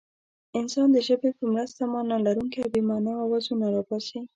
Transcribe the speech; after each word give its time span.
انسان 0.59 0.87
د 0.93 0.97
ژبې 1.07 1.29
په 1.39 1.43
مرسته 1.53 1.81
مانا 1.93 2.17
لرونکي 2.27 2.59
او 2.61 2.69
بې 2.73 2.81
مانا 2.89 3.13
اوازونه 3.23 3.65
را 3.73 3.81
باسي. 3.87 4.19